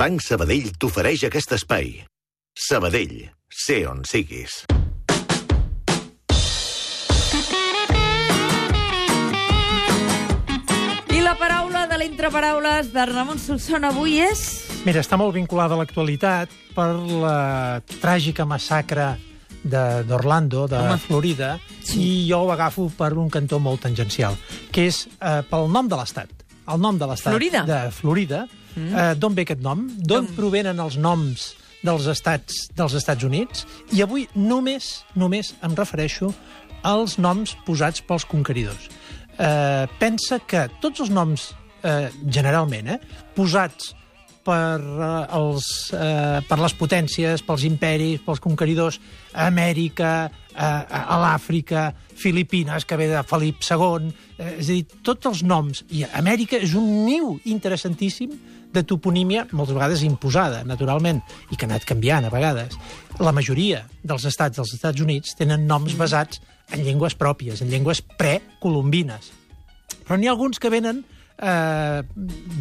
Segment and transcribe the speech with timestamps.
[0.00, 1.90] Banc Sabadell t'ofereix aquest espai.
[2.68, 3.16] Sabadell,
[3.64, 4.60] sé on siguis.
[11.16, 14.42] I la paraula de l'entreparaules de Ramon Solsona avui és...
[14.86, 19.14] Mira, està molt vinculada a l'actualitat per la tràgica massacre
[19.66, 20.98] de- d'Orlando, de, Home.
[21.02, 22.02] Florida, Sí.
[22.02, 24.36] i jo ho agafo per un cantó molt tangencial,
[24.70, 26.30] que és eh, pel nom de l'estat.
[26.68, 27.64] El nom de l'estat Florida.
[27.66, 28.44] de Florida.
[28.76, 28.92] Mm.
[28.92, 29.86] Eh, D'on ve aquest nom?
[29.98, 31.48] D'on provenen els noms
[31.86, 33.66] dels estats dels Estats Units?
[33.96, 36.32] I avui només, només em refereixo
[36.86, 38.90] als noms posats pels conqueridors.
[39.36, 41.50] Eh, pensa que tots els noms,
[41.82, 42.98] eh, generalment, eh,
[43.34, 43.94] posats
[44.44, 49.00] per, eh, els, eh, per les potències, pels imperis, pels conqueridors,
[49.34, 55.42] Amèrica, a l'Àfrica, Filipines, que ve de Felip II, eh, és a dir, tots els
[55.44, 55.84] noms.
[55.92, 58.32] I Amèrica és un niu interessantíssim
[58.72, 62.76] de toponímia, moltes vegades imposada, naturalment, i que ha anat canviant a vegades.
[63.20, 66.40] La majoria dels estats dels Estats Units tenen noms basats
[66.74, 69.30] en llengües pròpies, en llengües precolombines.
[70.06, 71.04] Però n'hi ha alguns que venen
[71.38, 72.02] eh,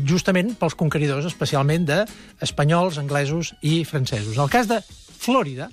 [0.08, 4.38] justament pels conqueridors, especialment d'espanyols, anglesos i francesos.
[4.38, 4.82] El cas de
[5.26, 5.70] Flòrida,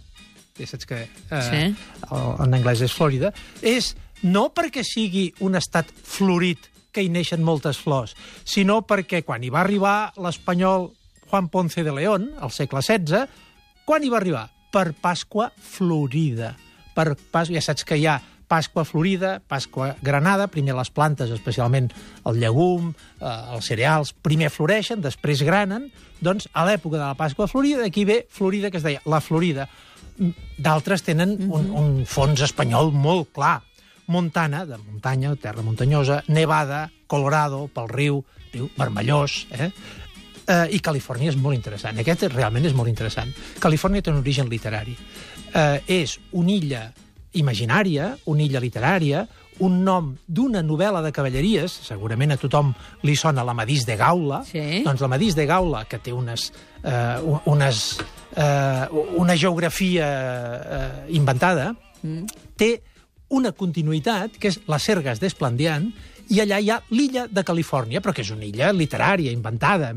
[0.56, 1.75] que saps que eh, Sí.
[2.12, 7.78] en anglès és Flòrida, és no perquè sigui un estat florit que hi neixen moltes
[7.81, 8.12] flors,
[8.44, 10.91] sinó perquè quan hi va arribar l'espanyol
[11.31, 13.25] Juan Ponce de León, al segle XVI,
[13.86, 14.50] quan hi va arribar?
[14.72, 16.55] Per Pasqua Florida.
[16.94, 17.48] Per pas...
[17.48, 18.19] Ja saps que hi ha
[18.53, 21.89] Pasqua Florida, Pasqua Granada, primer les plantes, especialment
[22.28, 25.89] el llegum, eh, els cereals, primer floreixen, després granen,
[26.20, 29.70] doncs a l'època de la Pasqua Florida, d'aquí ve Florida, que es deia la Florida.
[30.18, 30.30] Mm,
[30.62, 33.60] D'altres tenen un, un fons espanyol molt clar.
[34.12, 39.70] Montana, de muntanya, terra muntanyosa, Nevada, Colorado, pel riu, riu vermellós, eh?
[40.42, 41.96] Eh, I Califòrnia és molt interessant.
[42.02, 43.30] Aquest realment és molt interessant.
[43.62, 44.96] Califòrnia té un origen literari.
[45.54, 46.82] Eh, és una illa
[47.38, 49.22] imaginària, una illa literària,
[49.62, 52.72] un nom d'una novel·la de cavalleries, segurament a tothom
[53.06, 54.82] li sona l'Amadís de Gaula, Sí.
[54.84, 57.98] doncs l'Amadís de Gaula, que té unes, eh, unes,
[58.37, 61.72] eh, una geografia eh, inventada,
[62.03, 62.26] Mm.
[62.59, 62.82] té
[63.32, 65.87] una continuïtat, que és les Sergues d'Esplandian,
[66.32, 69.94] i allà hi ha l'illa de Califòrnia, però que és una illa literària, inventada.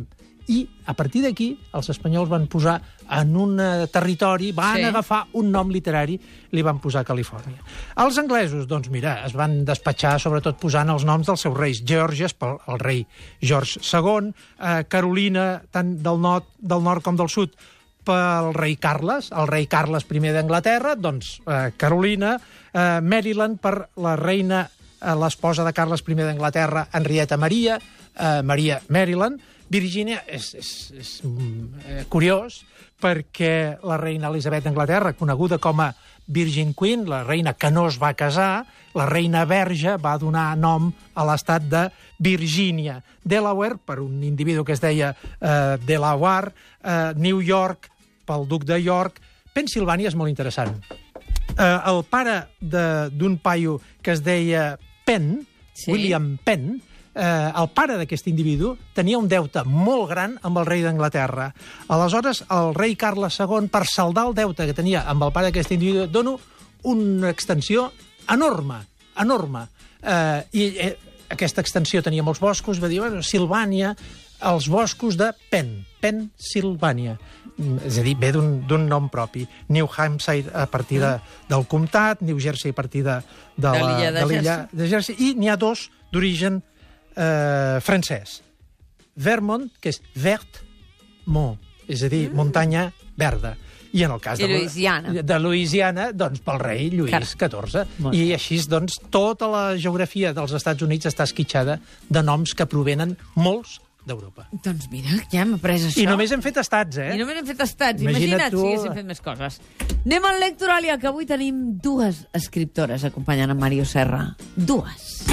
[0.48, 2.76] I a partir d'aquí els espanyols van posar
[3.18, 4.86] en un eh, territori, van sí.
[4.86, 6.20] agafar un nom literari,
[6.54, 7.66] li van posar Califòrnia.
[8.06, 11.82] Els anglesos, doncs mira, es van despatxar sobretot posant els noms dels seus reis.
[11.84, 13.06] Georges, pel el rei
[13.42, 14.30] George II,
[14.60, 17.58] eh, Carolina, tant del nord, del nord com del sud,
[18.06, 22.38] pel rei Carles, el rei Carles I d'Anglaterra, doncs eh, Carolina,
[22.74, 24.70] eh, Maryland per la reina,
[25.02, 27.80] eh, l'esposa de Carles I d'Anglaterra, Henrietta Maria,
[28.16, 32.62] eh, Maria Maryland, Virgínia és, és, és mm, eh, curiós
[33.02, 35.92] perquè la reina Elisabet d'Anglaterra, coneguda com a
[36.28, 40.92] Virgin Queen, la reina que no es va casar, la reina verge va donar nom
[41.14, 41.84] a l'estat de
[42.18, 43.02] Virgínia.
[43.24, 47.92] Delaware, per un individu que es deia eh, Delaware, eh, New York,
[48.26, 49.22] pel duc de York,
[49.56, 50.74] Pensilvània és molt interessant.
[51.56, 54.74] Eh, el pare d'un paio que es deia
[55.06, 55.92] Penn, Sí.
[55.92, 56.82] William Penn,
[57.14, 61.50] eh, el pare d'aquest individu tenia un deute molt gran amb el rei d'Anglaterra.
[61.92, 65.74] Aleshores, el rei Carles II, per saldar el deute que tenia amb el pare d'aquest
[65.76, 66.40] individu, dono
[66.84, 67.92] una extensió
[68.32, 68.86] enorme,
[69.20, 69.68] enorme.
[70.02, 70.98] Eh, I eh,
[71.30, 73.96] aquesta extensió tenia molts boscos, va dir, bueno, Silvània,
[74.46, 77.18] els boscos de Penn, Pennsylvania.
[77.58, 79.46] Mm, És a dir, ve d'un nom propi.
[79.72, 81.14] New Hampshire a partir de,
[81.50, 83.16] del comtat, New Jersey a partir de,
[83.56, 85.16] de, De la- l'illa de de l'illa de Jersey.
[85.20, 86.62] I n'hi ha dos d'origen
[87.16, 88.42] eh, francès.
[89.16, 90.62] Vermont, que és vert
[91.26, 91.56] mont,
[91.88, 93.56] és a dir, muntanya verda.
[93.96, 95.14] I en el cas de, Louisiana.
[95.24, 97.86] de Louisiana, doncs pel rei Lluís Car- XIV.
[98.04, 101.80] Molt I així, doncs, tota la geografia dels Estats Units està esquitxada
[102.10, 104.48] de noms que provenen molts d'Europa.
[104.66, 106.00] Doncs mira, ja hem après això.
[106.02, 107.12] I només hem fet estats, eh?
[107.16, 108.02] I només hem fet estats.
[108.06, 108.62] Imagina't Imagina't, tu.
[108.62, 109.60] si haguéssim fet més coses.
[110.06, 114.36] Anem al Lectoralia, que avui tenim dues escriptores acompanyant en Mario Serra.
[114.56, 115.26] Dues.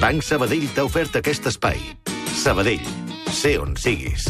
[0.00, 1.78] Banc Sabadell t'ha ofert aquest espai.
[2.34, 2.82] Sabadell,
[3.32, 4.26] sé on siguis.